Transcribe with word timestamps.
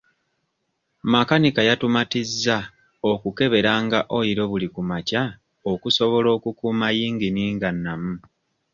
Makanika 1.11 1.61
yatumatizza 1.69 2.57
okukeberanga 3.11 3.99
oyiro 4.17 4.43
buli 4.51 4.67
ku 4.73 4.81
makya 4.89 5.23
okusobola 5.71 6.29
okukuuma 6.37 6.87
yingini 6.97 7.43
nga 7.55 7.69
nnamu. 7.75 8.13